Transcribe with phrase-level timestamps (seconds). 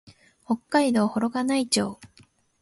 [0.45, 1.99] 北海道幌加内町